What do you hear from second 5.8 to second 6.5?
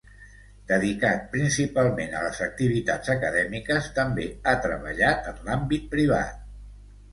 privat.